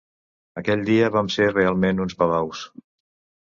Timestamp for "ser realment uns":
1.35-2.19